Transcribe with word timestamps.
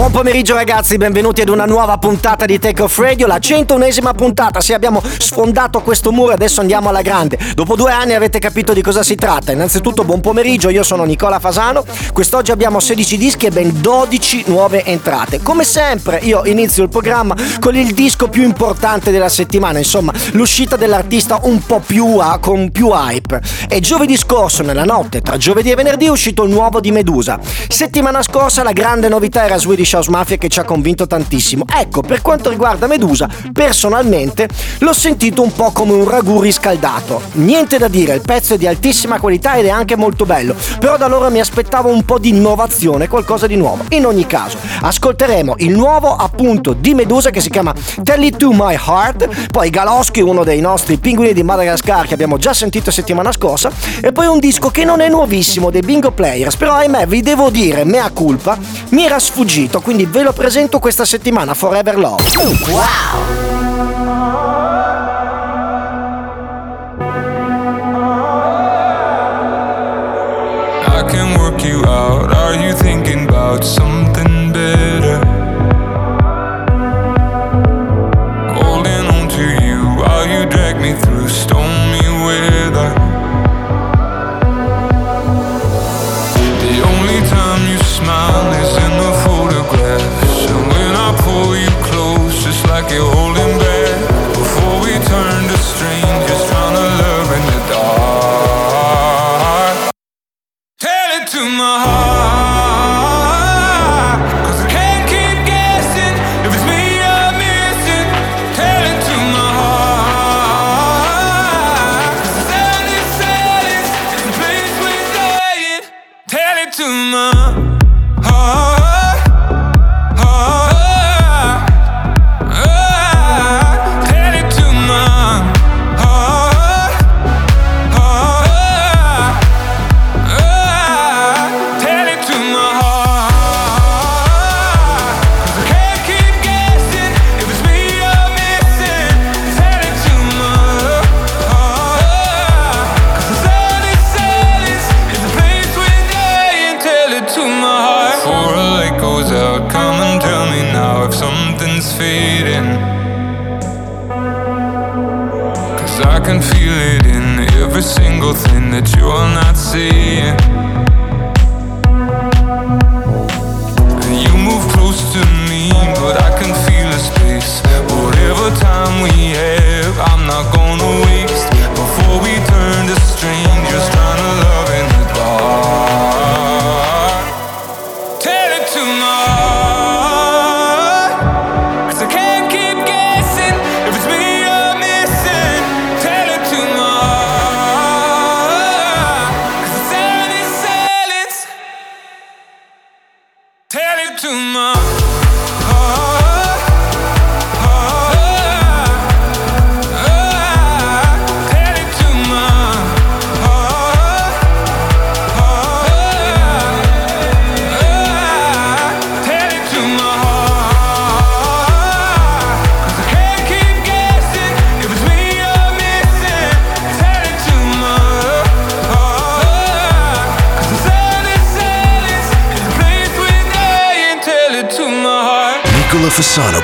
Buon 0.00 0.12
pomeriggio 0.12 0.54
ragazzi, 0.54 0.96
benvenuti 0.96 1.42
ad 1.42 1.50
una 1.50 1.66
nuova 1.66 1.98
puntata 1.98 2.46
di 2.46 2.58
Take 2.58 2.80
Off 2.80 2.96
Radio 2.96 3.26
La 3.26 3.36
101esima 3.36 4.14
puntata, 4.14 4.62
sì 4.62 4.72
abbiamo 4.72 5.02
sfondato 5.04 5.82
questo 5.82 6.10
muro 6.10 6.32
adesso 6.32 6.62
andiamo 6.62 6.88
alla 6.88 7.02
grande. 7.02 7.38
Dopo 7.54 7.76
due 7.76 7.92
anni 7.92 8.14
avete 8.14 8.38
capito 8.38 8.72
di 8.72 8.80
cosa 8.80 9.02
si 9.02 9.14
tratta. 9.14 9.52
Innanzitutto 9.52 10.04
buon 10.04 10.22
pomeriggio, 10.22 10.70
io 10.70 10.84
sono 10.84 11.04
Nicola 11.04 11.38
Fasano. 11.38 11.84
Quest'oggi 12.14 12.50
abbiamo 12.50 12.80
16 12.80 13.18
dischi 13.18 13.44
e 13.44 13.50
ben 13.50 13.78
12 13.78 14.44
nuove 14.46 14.84
entrate. 14.86 15.42
Come 15.42 15.64
sempre 15.64 16.18
io 16.22 16.46
inizio 16.46 16.82
il 16.82 16.88
programma 16.88 17.36
con 17.58 17.76
il 17.76 17.92
disco 17.92 18.28
più 18.28 18.42
importante 18.42 19.10
della 19.10 19.28
settimana 19.28 19.76
Insomma, 19.76 20.14
l'uscita 20.32 20.76
dell'artista 20.76 21.40
un 21.42 21.60
po' 21.66 21.82
più 21.84 22.16
a, 22.16 22.38
con 22.38 22.70
più 22.70 22.88
hype. 22.88 23.38
E 23.68 23.80
giovedì 23.80 24.16
scorso, 24.16 24.62
nella 24.62 24.84
notte 24.84 25.20
tra 25.20 25.36
giovedì 25.36 25.70
e 25.72 25.74
venerdì, 25.74 26.06
è 26.06 26.10
uscito 26.10 26.44
il 26.44 26.50
nuovo 26.50 26.80
di 26.80 26.90
Medusa. 26.90 27.38
Settimana 27.68 28.22
scorsa 28.22 28.62
la 28.62 28.72
grande 28.72 29.10
novità 29.10 29.44
era 29.44 29.58
Swedish 29.58 29.88
House 29.94 30.10
Mafia 30.10 30.36
che 30.36 30.48
ci 30.48 30.58
ha 30.58 30.64
convinto 30.64 31.06
tantissimo. 31.06 31.64
Ecco, 31.72 32.02
per 32.02 32.22
quanto 32.22 32.50
riguarda 32.50 32.86
Medusa, 32.86 33.28
personalmente 33.52 34.48
l'ho 34.78 34.92
sentito 34.92 35.42
un 35.42 35.52
po' 35.52 35.70
come 35.72 35.92
un 35.92 36.08
ragù 36.08 36.40
riscaldato. 36.40 37.20
Niente 37.32 37.78
da 37.78 37.88
dire, 37.88 38.14
il 38.14 38.22
pezzo 38.22 38.54
è 38.54 38.58
di 38.58 38.66
altissima 38.66 39.18
qualità 39.18 39.56
ed 39.56 39.66
è 39.66 39.70
anche 39.70 39.96
molto 39.96 40.24
bello 40.24 40.54
Però 40.78 40.96
da 40.96 41.06
loro 41.06 41.30
mi 41.30 41.40
aspettavo 41.40 41.88
un 41.88 42.04
po' 42.04 42.18
di 42.18 42.30
innovazione, 42.30 43.08
qualcosa 43.08 43.46
di 43.46 43.56
nuovo. 43.56 43.84
In 43.90 44.06
ogni 44.06 44.26
caso, 44.26 44.58
ascolteremo 44.82 45.54
il 45.58 45.74
nuovo 45.74 46.14
appunto 46.14 46.72
di 46.72 46.94
Medusa 46.94 47.30
che 47.30 47.40
si 47.40 47.50
chiama 47.50 47.74
Tell 48.02 48.22
It 48.22 48.36
To 48.36 48.50
My 48.52 48.74
Heart 48.74 49.48
Poi 49.50 49.70
Galoschi, 49.70 50.20
uno 50.20 50.44
dei 50.44 50.60
nostri 50.60 50.98
pinguini 50.98 51.32
di 51.32 51.42
Madagascar 51.42 52.06
che 52.06 52.14
abbiamo 52.14 52.36
già 52.36 52.54
sentito 52.54 52.90
settimana 52.90 53.32
scorsa 53.32 53.70
E 54.00 54.12
poi 54.12 54.26
un 54.26 54.38
disco 54.38 54.70
che 54.70 54.84
non 54.84 55.00
è 55.00 55.08
nuovissimo 55.08 55.70
dei 55.70 55.82
Bingo 55.82 56.10
Players 56.10 56.56
Però 56.56 56.72
ahimè 56.72 57.06
vi 57.06 57.22
devo 57.22 57.50
dire, 57.50 57.84
mea 57.84 58.10
culpa, 58.10 58.58
mi 58.90 59.04
era 59.04 59.18
sfuggito 59.18 59.79
Quindi 59.80 60.06
ve 60.06 60.22
lo 60.22 60.32
presento 60.32 60.78
questa 60.78 61.04
settimana, 61.04 61.54
Forever 61.54 61.98
Love 61.98 62.22
Wow! 62.68 63.58
You 71.62 71.84
out. 71.84 72.32
Are 72.32 72.50
something 73.62 74.52
better? 74.52 75.18
Holding 78.56 79.06
on 79.16 79.28
to 79.28 79.46
you 79.64 79.80
while 80.00 80.26
you 80.26 80.48
drag 80.48 80.80
me 80.80 80.94
through 80.94 81.28
stormy 81.28 82.06
weather. 82.24 82.90
The 86.64 86.76
only 86.90 87.20
time 87.28 87.62
you 87.70 87.78
smile 87.78 88.50
is 88.62 88.76
in 88.84 88.92
the 89.04 89.09
like 92.82 92.92
you're 92.92 93.14
holding 93.14 93.39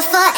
butterfly 0.00 0.29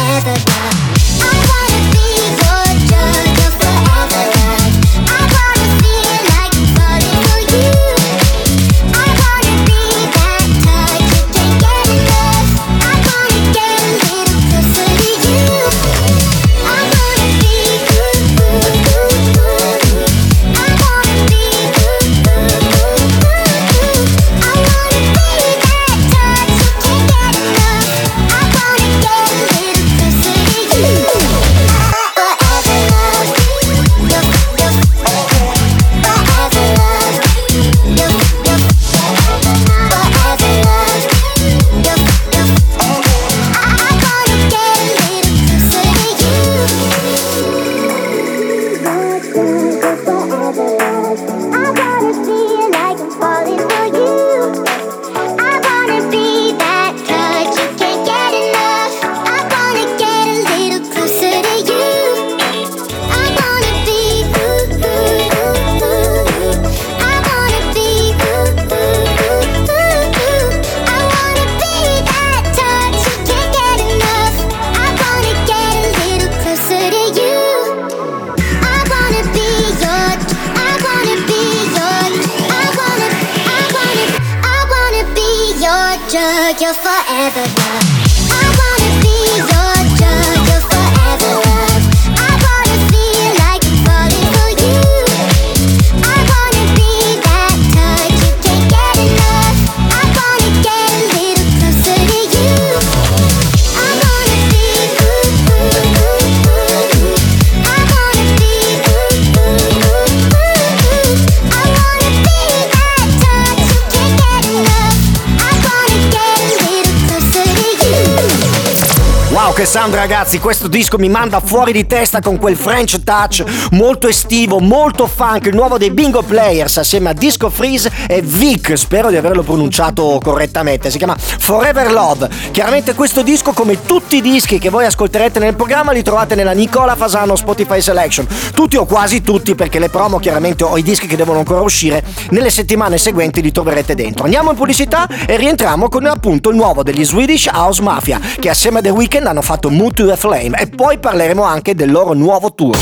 disco 120.82 120.98
mi 120.98 121.08
manda 121.08 121.38
fuori 121.38 121.70
di 121.70 121.86
testa 121.86 122.18
con 122.18 122.38
quel 122.38 122.56
French 122.56 123.04
touch 123.04 123.44
molto 123.70 124.08
estivo, 124.08 124.58
molto 124.58 125.06
funk, 125.06 125.46
il 125.46 125.54
nuovo 125.54 125.78
dei 125.78 125.92
Bingo 125.92 126.22
Players 126.22 126.76
assieme 126.78 127.10
a 127.10 127.12
Disco 127.12 127.50
Freeze 127.50 127.88
e 128.08 128.20
Vic, 128.20 128.76
spero 128.76 129.08
di 129.08 129.16
averlo 129.16 129.44
pronunciato 129.44 130.18
correttamente, 130.20 130.90
si 130.90 130.98
chiama 130.98 131.16
Forever 131.16 131.92
Love. 131.92 132.28
Chiaramente 132.50 132.94
questo 132.94 133.22
disco 133.22 133.52
come 133.52 133.84
tutti 133.86 134.16
i 134.16 134.20
dischi 134.20 134.58
che 134.58 134.70
voi 134.70 134.84
ascolterete 134.84 135.38
nel 135.38 135.54
programma 135.54 135.92
li 135.92 136.02
trovate 136.02 136.34
nella 136.34 136.50
Nicola 136.50 136.96
Fasano 136.96 137.36
Spotify 137.36 137.80
Selection, 137.80 138.26
tutti 138.52 138.76
o 138.76 138.84
quasi 138.84 139.22
tutti 139.22 139.54
perché 139.54 139.78
le 139.78 139.88
promo 139.88 140.18
chiaramente 140.18 140.64
o 140.64 140.76
i 140.76 140.82
dischi 140.82 141.06
che 141.06 141.14
devono 141.14 141.38
ancora 141.38 141.60
uscire 141.60 142.02
nelle 142.30 142.50
settimane 142.50 142.98
seguenti 142.98 143.40
li 143.40 143.52
troverete 143.52 143.94
dentro. 143.94 144.24
Andiamo 144.24 144.50
in 144.50 144.56
pubblicità 144.56 145.06
e 145.26 145.36
rientriamo 145.36 145.88
con 145.88 146.06
appunto 146.06 146.50
il 146.50 146.56
nuovo 146.56 146.82
degli 146.82 147.04
Swedish 147.04 147.46
House 147.46 147.80
Mafia 147.80 148.18
che 148.40 148.50
assieme 148.50 148.80
a 148.80 148.82
The 148.82 148.90
Weeknd 148.90 149.26
hanno 149.26 149.42
fatto 149.42 149.70
Mood 149.70 149.94
to 149.94 150.06
the 150.06 150.16
Flame 150.16 150.58
e 150.58 150.71
poi 150.74 150.98
parleremo 150.98 151.42
anche 151.42 151.74
del 151.74 151.90
loro 151.90 152.14
nuovo 152.14 152.52
tour. 152.54 152.76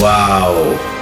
Wow! 0.00 1.01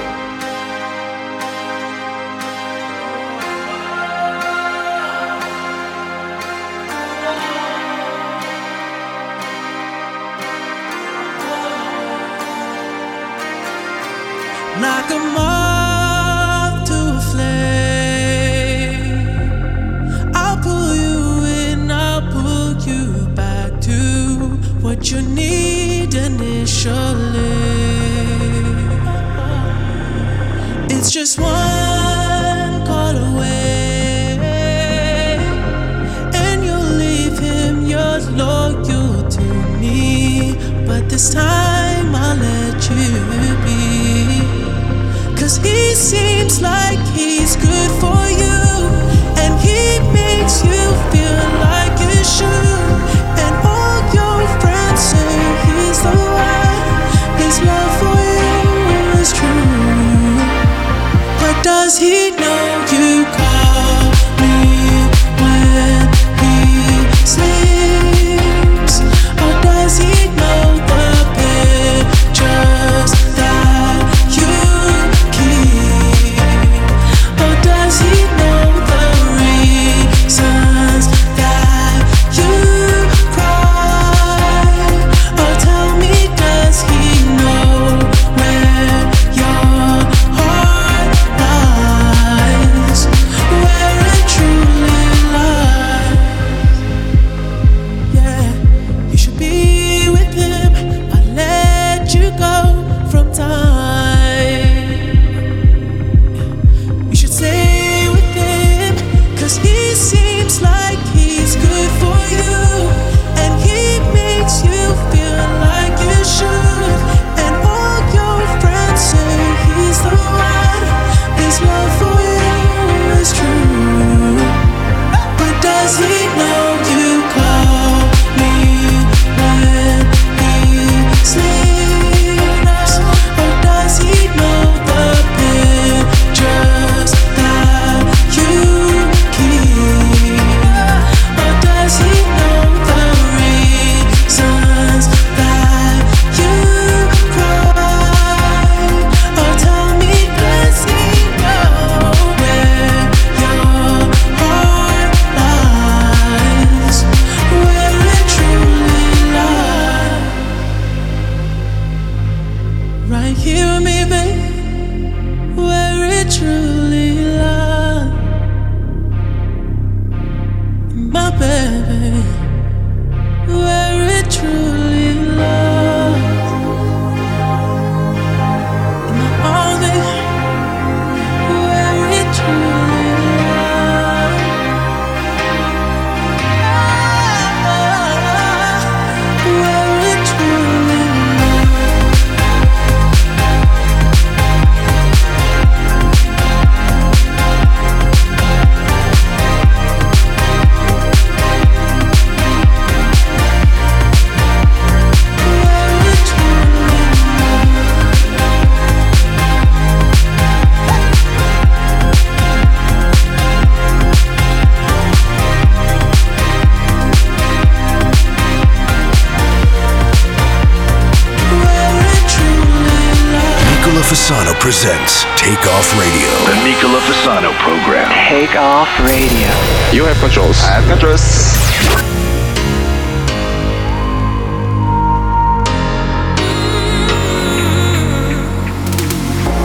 You 230.01 230.07
have 230.07 230.19
controls. 230.19 230.57
I 230.63 230.81
have 230.81 230.89
controls. 230.89 231.21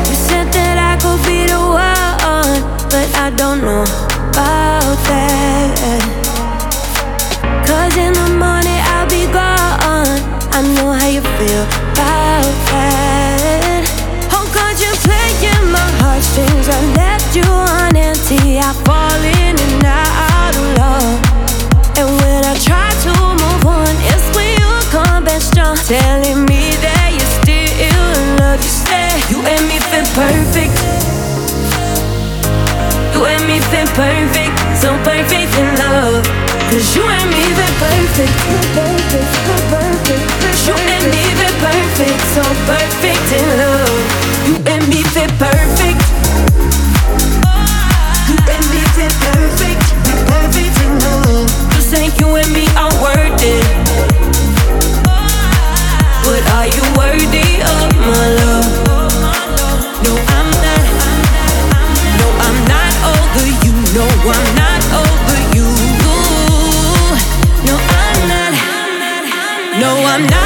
You 0.10 0.16
said 0.28 0.52
that 0.52 0.76
I 0.92 0.98
could 1.00 1.24
be 1.24 1.48
the 1.48 1.56
one, 1.56 2.62
but 2.92 3.08
I 3.16 3.30
don't 3.38 3.62
know 3.62 3.84
about 4.28 4.98
that. 5.08 6.04
Cause 7.66 7.96
in 7.96 8.12
the 8.12 8.28
morning 8.38 8.82
I'll 8.92 9.08
be 9.08 9.32
gone. 9.32 10.20
I 10.52 10.62
know 10.76 10.92
how 10.92 11.08
you 11.08 11.22
feel 11.22 11.64
perfect. 30.16 30.76
You 33.14 33.26
and 33.26 33.44
me 33.48 33.60
fit 33.72 33.88
perfect. 34.00 34.56
So 34.82 34.90
perfect 35.04 35.52
in 35.60 35.68
love. 35.84 36.24
Cause 36.72 36.96
you 36.96 37.04
and 37.04 37.30
me 37.30 37.44
fit 37.58 37.76
perfect. 37.84 38.36
Perfect. 38.80 39.30
You 40.68 40.76
and 40.96 41.06
me 41.12 41.24
fit 41.40 41.56
perfect. 41.60 42.22
So 42.36 42.44
perfect 42.66 43.28
in 43.40 43.48
love. 43.60 44.00
You 44.48 44.56
and 44.74 44.88
me 44.88 45.04
fit 45.04 45.32
perfect. 45.38 45.65
I'm 70.16 70.26
not 70.28 70.45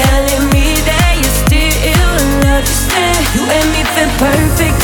Telling 0.00 0.46
me 0.56 0.80
that 0.88 1.12
you 1.20 1.28
still 1.44 1.76
in 1.84 2.00
love. 2.44 2.64
You 2.64 2.76
say 2.88 3.12
you 3.36 3.42
and 3.44 3.66
me 3.74 3.82
fit 3.94 4.10
perfect. 4.16 4.80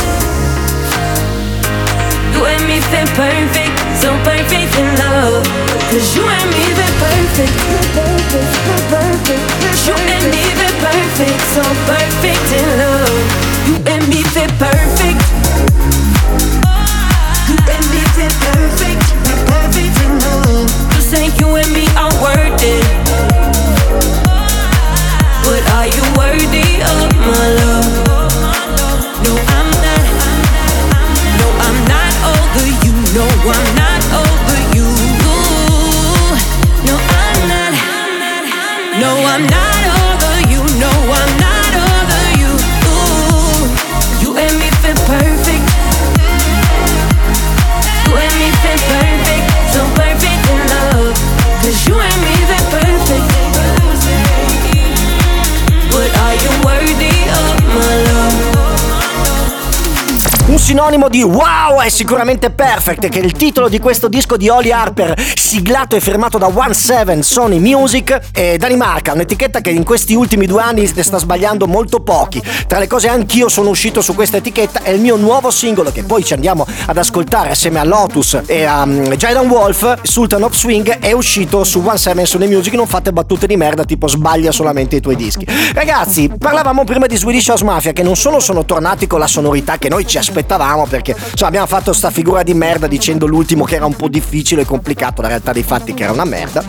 You 2.36 2.44
and 2.44 2.62
me 2.68 2.78
fit 2.92 3.08
perfect, 3.16 3.76
so 3.96 4.12
perfect 4.28 4.72
in 4.76 4.88
love. 5.00 5.40
Cause 5.88 6.08
you 6.16 6.24
and 6.28 6.48
me 6.52 6.64
fit 6.76 6.94
perfect. 7.00 7.54
You 7.64 7.80
perfect, 7.96 8.52
perfect. 8.92 9.44
You 9.88 9.96
and 9.96 10.24
me 10.28 10.42
fit 10.60 10.76
perfect, 10.84 11.40
so 11.56 11.64
perfect 11.88 12.44
sinonimo 60.76 61.08
di 61.08 61.22
wow 61.22 61.80
è 61.80 61.88
sicuramente 61.88 62.50
Perfect, 62.50 63.08
che 63.08 63.20
è 63.20 63.24
il 63.24 63.32
titolo 63.32 63.70
di 63.70 63.78
questo 63.78 64.08
disco 64.08 64.36
di 64.36 64.50
Oli 64.50 64.72
Harper, 64.72 65.18
siglato 65.34 65.96
e 65.96 66.00
firmato 66.00 66.36
da 66.36 66.48
One 66.52 66.74
Seven 66.74 67.22
Sony 67.22 67.58
Music 67.58 68.20
e 68.34 68.58
Danimarca, 68.58 69.14
un'etichetta 69.14 69.62
che 69.62 69.70
in 69.70 69.84
questi 69.84 70.12
ultimi 70.12 70.44
due 70.44 70.60
anni 70.60 70.82
ne 70.94 71.02
sta 71.02 71.16
sbagliando 71.16 71.66
molto 71.66 72.00
pochi. 72.00 72.42
Tra 72.66 72.78
le 72.78 72.88
cose 72.88 73.08
anch'io 73.08 73.48
sono 73.48 73.70
uscito 73.70 74.02
su 74.02 74.14
questa 74.14 74.36
etichetta 74.36 74.82
e 74.82 74.92
il 74.92 75.00
mio 75.00 75.16
nuovo 75.16 75.50
singolo, 75.50 75.90
che 75.92 76.02
poi 76.02 76.22
ci 76.22 76.34
andiamo 76.34 76.66
ad 76.84 76.98
ascoltare 76.98 77.48
assieme 77.48 77.78
a 77.78 77.84
Lotus 77.84 78.42
e 78.44 78.64
a 78.64 78.82
um, 78.82 79.16
Wolf, 79.48 80.02
Sultan 80.02 80.42
of 80.42 80.52
Swing, 80.52 80.98
è 80.98 81.12
uscito 81.12 81.64
su 81.64 81.82
One 81.82 81.96
Seven 81.96 82.26
Sony 82.26 82.48
Music. 82.48 82.74
Non 82.74 82.86
fate 82.86 83.14
battute 83.14 83.46
di 83.46 83.56
merda, 83.56 83.84
tipo 83.84 84.08
sbaglia 84.08 84.52
solamente 84.52 84.96
i 84.96 85.00
tuoi 85.00 85.16
dischi. 85.16 85.46
Ragazzi, 85.72 86.30
parlavamo 86.38 86.84
prima 86.84 87.06
di 87.06 87.16
Swedish 87.16 87.48
House 87.48 87.64
Mafia, 87.64 87.92
che 87.92 88.02
non 88.02 88.14
solo 88.14 88.40
sono 88.40 88.66
tornati 88.66 89.06
con 89.06 89.20
la 89.20 89.26
sonorità 89.26 89.78
che 89.78 89.88
noi 89.88 90.06
ci 90.06 90.18
aspettavamo, 90.18 90.64
perché 90.88 91.12
insomma, 91.16 91.48
abbiamo 91.48 91.66
fatto 91.66 91.92
sta 91.92 92.10
figura 92.10 92.42
di 92.42 92.52
merda 92.54 92.86
dicendo 92.88 93.26
l'ultimo 93.26 93.64
che 93.64 93.76
era 93.76 93.86
un 93.86 93.94
po' 93.94 94.08
difficile 94.08 94.62
e 94.62 94.64
complicato, 94.64 95.22
la 95.22 95.28
realtà 95.28 95.52
dei 95.52 95.62
fatti 95.62 95.94
che 95.94 96.02
era 96.02 96.12
una 96.12 96.24
merda. 96.24 96.62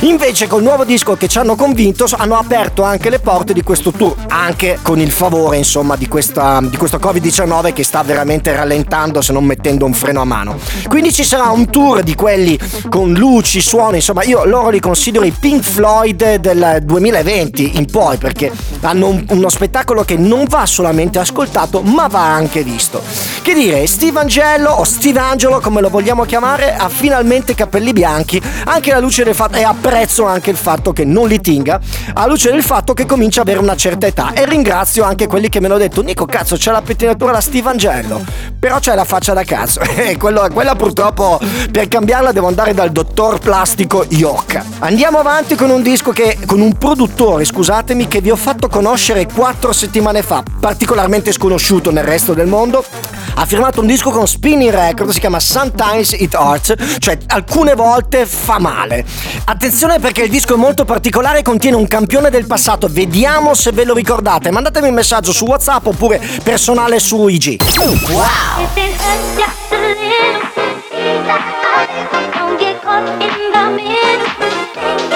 Invece 0.00 0.46
col 0.48 0.62
nuovo 0.62 0.84
disco 0.84 1.14
che 1.14 1.28
ci 1.28 1.38
hanno 1.38 1.54
convinto 1.54 2.06
hanno 2.16 2.36
aperto 2.36 2.82
anche 2.82 3.10
le 3.10 3.20
porte 3.20 3.52
di 3.52 3.62
questo 3.62 3.92
tour, 3.92 4.14
anche 4.28 4.78
con 4.82 4.98
il 4.98 5.10
favore 5.10 5.56
insomma 5.56 5.96
di, 5.96 6.08
questa, 6.08 6.60
di 6.62 6.76
questo 6.76 6.98
Covid-19 6.98 7.72
che 7.72 7.84
sta 7.84 8.02
veramente 8.02 8.54
rallentando 8.54 9.20
se 9.20 9.32
non 9.32 9.44
mettendo 9.44 9.84
un 9.86 9.94
freno 9.94 10.20
a 10.20 10.24
mano. 10.24 10.58
Quindi 10.88 11.12
ci 11.12 11.24
sarà 11.24 11.50
un 11.50 11.70
tour 11.70 12.02
di 12.02 12.14
quelli 12.14 12.58
con 12.88 13.12
luci, 13.12 13.60
suoni, 13.60 13.96
insomma 13.96 14.24
io 14.24 14.44
loro 14.44 14.70
li 14.70 14.80
considero 14.80 15.24
i 15.24 15.30
Pink 15.30 15.62
Floyd 15.62 16.36
del 16.36 16.80
2020 16.82 17.76
in 17.78 17.86
poi 17.86 18.16
perché 18.16 18.50
hanno 18.80 19.08
un- 19.08 19.24
uno 19.30 19.48
spettacolo 19.48 20.04
che 20.04 20.16
non 20.16 20.44
va 20.48 20.66
solamente 20.66 21.18
ascoltato 21.18 21.82
ma 21.82 22.06
va 22.08 22.34
anche 22.34 22.62
visto. 22.62 23.02
Che 23.44 23.52
dire, 23.52 23.86
Steve 23.86 24.20
Angelo 24.20 24.70
o 24.70 24.84
Steve 24.84 25.18
Angelo 25.18 25.60
come 25.60 25.82
lo 25.82 25.90
vogliamo 25.90 26.24
chiamare 26.24 26.74
ha 26.74 26.88
finalmente 26.88 27.54
capelli 27.54 27.92
bianchi. 27.92 28.40
Anche 28.64 28.90
alla 28.90 29.00
luce 29.00 29.22
del 29.22 29.34
fatto 29.34 29.58
e 29.58 29.62
apprezzo 29.62 30.24
anche 30.24 30.48
il 30.48 30.56
fatto 30.56 30.94
che 30.94 31.04
non 31.04 31.28
li 31.28 31.38
tinga. 31.42 31.78
Alla 32.14 32.28
luce 32.28 32.50
del 32.50 32.62
fatto 32.62 32.94
che 32.94 33.04
comincia 33.04 33.42
ad 33.42 33.48
avere 33.48 33.62
una 33.62 33.76
certa 33.76 34.06
età. 34.06 34.32
E 34.32 34.46
ringrazio 34.46 35.04
anche 35.04 35.26
quelli 35.26 35.50
che 35.50 35.60
me 35.60 35.68
l'hanno 35.68 35.80
detto. 35.80 36.00
Nico 36.00 36.24
cazzo 36.24 36.56
c'è 36.56 36.72
la 36.72 36.80
pettinatura 36.80 37.32
da 37.32 37.42
Steve 37.42 37.68
Angelo. 37.68 38.24
Però 38.58 38.78
c'è 38.78 38.94
la 38.94 39.04
faccia 39.04 39.34
da 39.34 39.44
cazzo. 39.44 39.80
E 39.94 40.16
quello- 40.16 40.48
quella 40.50 40.74
purtroppo 40.74 41.38
per 41.70 41.88
cambiarla 41.88 42.32
devo 42.32 42.46
andare 42.46 42.72
dal 42.72 42.92
dottor 42.92 43.40
plastico 43.40 44.04
Iocca 44.08 44.64
andiamo 44.80 45.18
avanti 45.18 45.54
con 45.54 45.70
un 45.70 45.82
disco 45.82 46.10
che 46.10 46.38
con 46.46 46.60
un 46.60 46.76
produttore 46.76 47.44
scusatemi 47.44 48.06
che 48.06 48.20
vi 48.20 48.30
ho 48.30 48.36
fatto 48.36 48.68
conoscere 48.68 49.26
quattro 49.26 49.72
settimane 49.72 50.22
fa 50.22 50.42
particolarmente 50.60 51.32
sconosciuto 51.32 51.90
nel 51.90 52.04
resto 52.04 52.34
del 52.34 52.46
mondo 52.46 52.84
ha 53.34 53.46
firmato 53.46 53.80
un 53.80 53.86
disco 53.86 54.10
con 54.10 54.26
Spinning 54.26 54.70
Record, 54.70 55.10
si 55.10 55.20
chiama 55.20 55.40
Sometimes 55.40 56.12
It 56.12 56.34
Hurts, 56.34 56.74
cioè 56.98 57.18
alcune 57.28 57.74
volte 57.74 58.26
fa 58.26 58.58
male. 58.58 59.04
Attenzione 59.44 59.98
perché 59.98 60.22
il 60.22 60.30
disco 60.30 60.54
è 60.54 60.56
molto 60.56 60.84
particolare 60.84 61.40
e 61.40 61.42
contiene 61.42 61.76
un 61.76 61.86
campione 61.86 62.30
del 62.30 62.46
passato, 62.46 62.88
vediamo 62.90 63.54
se 63.54 63.72
ve 63.72 63.84
lo 63.84 63.94
ricordate. 63.94 64.50
Mandatemi 64.50 64.88
un 64.88 64.94
messaggio 64.94 65.32
su 65.32 65.44
WhatsApp 65.46 65.86
oppure 65.86 66.20
personale 66.42 66.98
su 66.98 67.28
IG. 67.28 67.60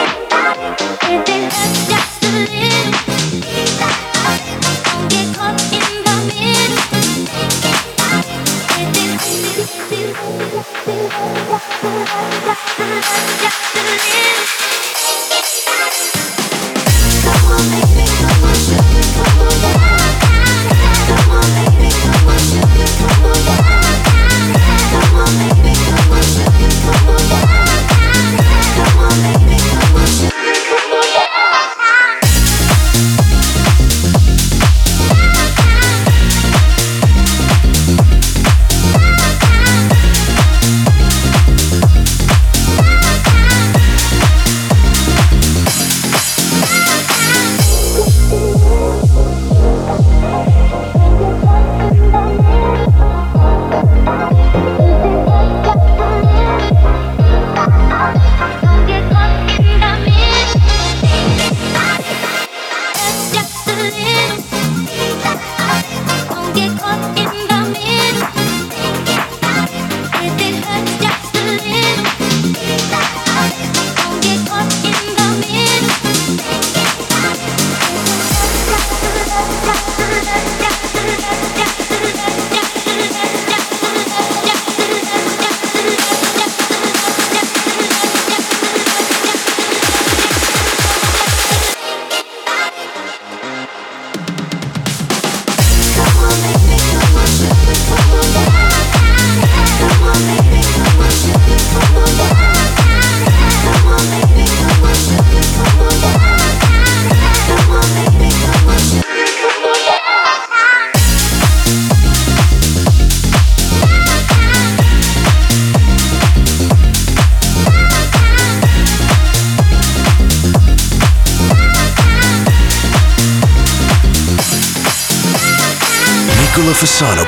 If 0.01 0.28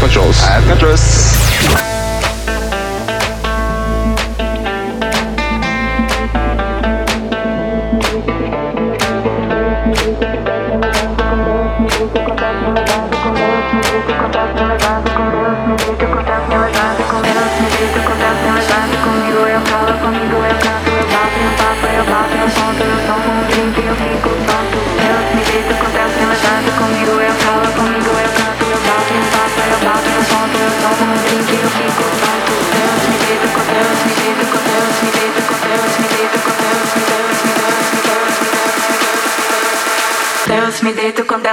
Controls. 0.00 0.42
I 0.42 0.60
have 0.60 0.64
controls. 0.68 1.23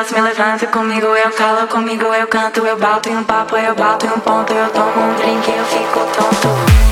Deus 0.01 0.13
me 0.13 0.21
levanta 0.21 0.65
comigo 0.65 1.15
eu 1.15 1.31
calo, 1.31 1.67
comigo 1.67 2.05
eu 2.05 2.25
canto, 2.25 2.65
eu 2.65 2.75
bato 2.75 3.07
em 3.07 3.17
um 3.17 3.23
papo, 3.23 3.55
eu 3.55 3.75
bato 3.75 4.07
em 4.07 4.09
um 4.09 4.19
ponto, 4.19 4.51
eu 4.51 4.67
tomo 4.71 4.99
um 4.99 5.13
drink 5.13 5.47
eu 5.47 5.63
fico 5.65 5.99
tonto. 6.15 6.90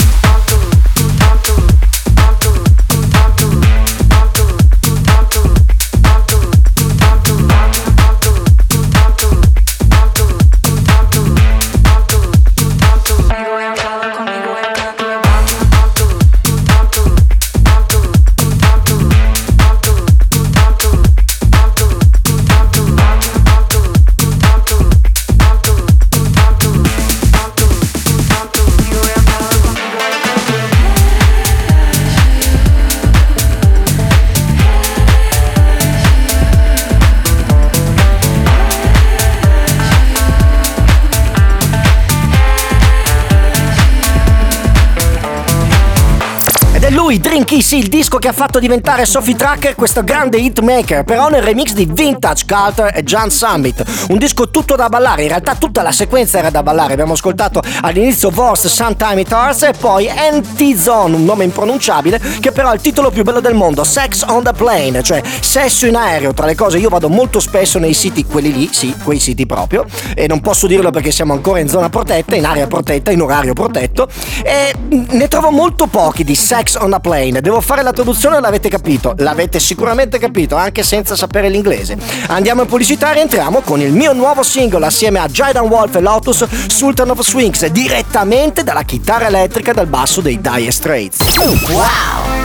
Sì, 47.61 47.77
il 47.77 47.87
disco 47.87 48.17
che 48.19 48.27
ha 48.27 48.33
fatto 48.33 48.59
diventare 48.59 49.05
Sophie 49.05 49.35
Tracker 49.35 49.75
questo 49.75 50.03
grande 50.03 50.37
hitmaker, 50.37 51.03
però 51.03 51.29
nel 51.29 51.41
remix 51.41 51.73
di 51.73 51.87
Vintage 51.91 52.45
Culture 52.47 52.93
e 52.93 53.03
John 53.03 53.29
Summit. 53.29 53.83
Un 54.09 54.17
disco 54.17 54.49
tutto 54.49 54.75
da 54.75 54.87
ballare, 54.87 55.23
in 55.23 55.29
realtà 55.29 55.55
tutta 55.55 55.81
la 55.81 55.91
sequenza 55.91 56.37
era 56.37 56.49
da 56.49 56.63
ballare. 56.63 56.93
Abbiamo 56.93 57.13
ascoltato 57.13 57.61
all'inizio 57.81 58.29
Vorse, 58.29 58.69
Sometime 58.69 59.21
It 59.21 59.31
Hurts 59.31 59.63
e 59.63 59.73
poi 59.77 60.09
Anti-Zone, 60.09 61.15
un 61.15 61.25
nome 61.25 61.43
impronunciabile, 61.43 62.19
che 62.39 62.51
però 62.51 62.71
è 62.71 62.75
il 62.75 62.81
titolo 62.81 63.09
più 63.09 63.23
bello 63.23 63.39
del 63.39 63.55
mondo, 63.55 63.83
Sex 63.83 64.23
on 64.27 64.43
the 64.43 64.53
Plane, 64.53 65.01
cioè 65.03 65.21
sesso 65.41 65.85
in 65.85 65.95
aereo. 65.95 66.33
Tra 66.33 66.45
le 66.45 66.55
cose, 66.55 66.77
io 66.77 66.89
vado 66.89 67.09
molto 67.09 67.39
spesso 67.39 67.79
nei 67.79 67.93
siti, 67.93 68.25
quelli 68.25 68.53
lì, 68.53 68.69
sì, 68.71 68.95
quei 69.03 69.19
siti 69.19 69.45
proprio, 69.45 69.85
e 70.15 70.27
non 70.27 70.39
posso 70.39 70.67
dirlo 70.67 70.91
perché 70.91 71.11
siamo 71.11 71.33
ancora 71.33 71.59
in 71.59 71.67
zona 71.67 71.89
protetta, 71.89 72.35
in 72.35 72.45
area 72.45 72.67
protetta, 72.67 73.11
in 73.11 73.21
orario 73.21 73.53
protetto, 73.53 74.07
e 74.43 74.73
ne 74.89 75.27
trovo 75.27 75.51
molto 75.51 75.87
pochi 75.87 76.23
di 76.23 76.35
Sex 76.35 76.77
on 76.79 76.93
a 76.93 76.99
Plane. 76.99 77.41
Devo 77.49 77.61
fare 77.61 77.81
la 77.81 77.91
traduzione, 77.91 78.39
l'avete 78.39 78.69
capito? 78.69 79.15
L'avete 79.17 79.59
sicuramente 79.59 80.19
capito, 80.19 80.55
anche 80.55 80.83
senza 80.83 81.15
sapere 81.15 81.49
l'inglese. 81.49 81.97
Andiamo 82.27 82.61
in 82.61 82.67
pubblicità 82.67 83.09
e 83.09 83.13
rientriamo 83.15 83.61
con 83.61 83.81
il 83.81 83.91
mio 83.91 84.13
nuovo 84.13 84.43
singolo 84.43 84.85
assieme 84.85 85.17
a 85.17 85.25
Jaidan 85.25 85.65
Wolf 85.65 85.95
e 85.95 85.99
Lotus, 85.99 86.45
Sultan 86.67 87.09
of 87.09 87.21
Swings, 87.21 87.65
direttamente 87.65 88.63
dalla 88.63 88.83
chitarra 88.83 89.25
elettrica 89.25 89.73
dal 89.73 89.87
basso 89.87 90.21
dei 90.21 90.39
Dire 90.39 90.69
Straits. 90.69 91.17
Wow! 91.71 92.37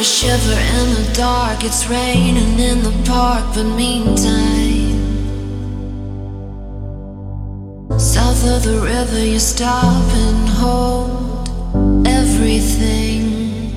Shiver 0.00 0.58
in 0.80 0.94
the 0.94 1.12
dark, 1.14 1.64
it's 1.64 1.86
raining 1.86 2.58
in 2.58 2.82
the 2.82 2.92
park, 3.04 3.44
but 3.52 3.64
meantime, 3.64 4.77
South 7.98 8.44
of 8.46 8.62
the 8.62 8.80
river, 8.80 9.24
you 9.24 9.40
stop 9.40 10.04
and 10.14 10.48
hold 10.48 11.48
everything. 12.06 13.74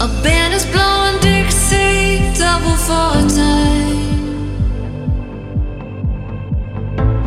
A 0.00 0.08
band 0.22 0.52
is 0.52 0.66
blowing 0.66 1.20
Dixie, 1.20 2.32
double 2.36 2.76
for 2.76 3.12
time. 3.28 4.00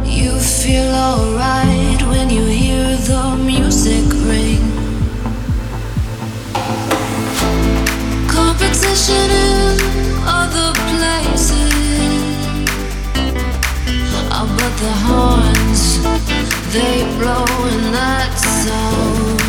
You 0.05 0.37
feel 0.39 0.93
alright 0.93 2.01
when 2.09 2.29
you 2.29 2.43
hear 2.43 2.97
the 2.97 3.37
music 3.45 4.05
ring. 4.27 4.63
Competition 8.27 9.29
in 9.31 9.79
other 10.27 10.73
places. 10.91 11.72
But 14.63 14.77
the 14.77 14.93
horns, 15.07 16.01
they 16.71 17.03
blow 17.19 17.43
in 17.67 17.91
that 17.91 18.31
song. 18.39 19.42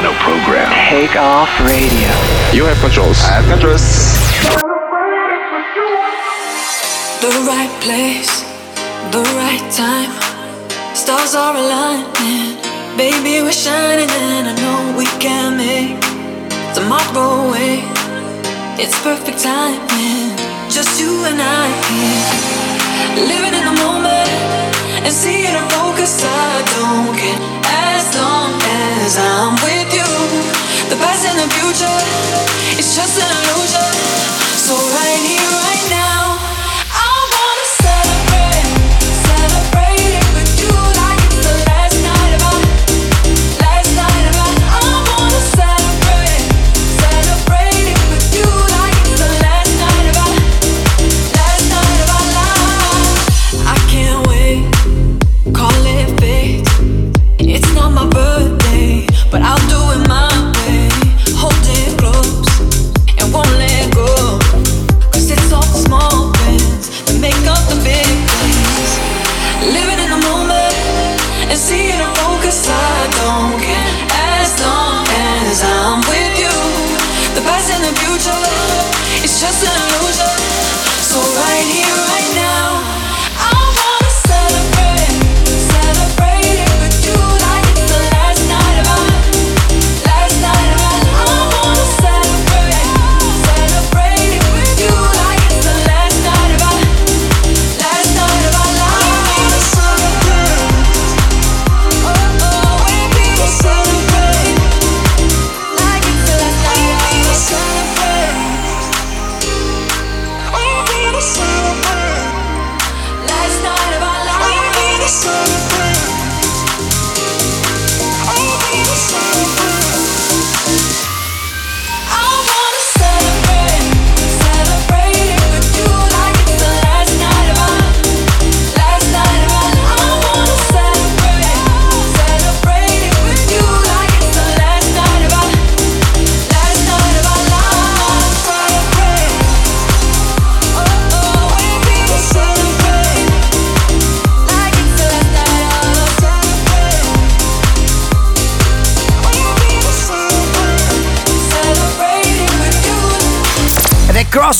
Romano 0.00 0.18
program. 0.20 0.72
Take 0.88 1.14
off 1.16 1.50
radio. 1.60 2.08
You 2.56 2.64
have 2.64 2.80
controls. 2.80 3.20
I 3.20 3.36
have 3.36 3.44
controls. 3.52 3.84
The 7.20 7.32
right 7.44 7.72
place, 7.84 8.40
the 9.12 9.20
right 9.36 9.60
time. 9.70 10.08
Stars 10.94 11.34
are 11.34 11.54
aligning. 11.54 12.56
Baby, 12.96 13.42
we're 13.44 13.52
shining, 13.52 14.08
and 14.08 14.48
I 14.48 14.54
know 14.62 14.96
we 14.96 15.04
can 15.20 15.58
make 15.58 16.00
tomorrow 16.72 17.48
away. 17.48 17.84
It's 18.80 18.96
perfect 19.02 19.42
timing. 19.42 20.32
Just 20.70 20.98
you 20.98 21.12
and 21.28 21.40
I 21.42 21.68
here, 21.92 23.26
living 23.28 23.52
in 23.52 23.64
the 23.66 23.72
moment 23.72 23.89
and 25.04 25.14
seeing 25.14 25.52
the 25.52 25.64
focus. 25.74 26.22
I 26.24 26.62
don't 26.76 27.16
care 27.16 27.40
as 27.96 28.06
long 28.16 28.52
as 28.56 29.18
I'm 29.18 29.54
with 29.64 29.90
you. 29.94 30.10
The 30.90 30.96
past 31.02 31.26
and 31.28 31.38
the 31.40 31.48
future, 31.56 32.00
it's 32.78 32.96
just 32.96 33.20
an 33.20 33.30
illusion. 33.30 33.92
So 34.66 34.74
right 34.76 35.22
here, 35.28 35.50
right 35.64 35.86
now. 35.90 36.19